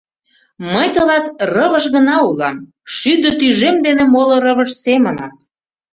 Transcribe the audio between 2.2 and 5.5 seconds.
улам, шӱдӧ тӱжем дене моло рывыж семынак.